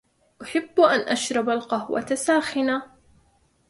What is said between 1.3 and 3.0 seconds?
القهوة ساخنة